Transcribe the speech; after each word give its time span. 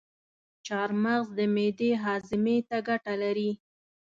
چارمغز 0.65 1.27
د 1.37 1.39
معدې 1.55 1.91
هاضمي 2.03 2.57
ته 2.69 2.77
ګټه 2.87 3.13
لري. 3.23 3.51